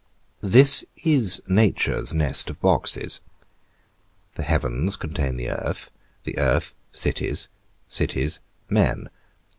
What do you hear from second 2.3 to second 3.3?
of boxes: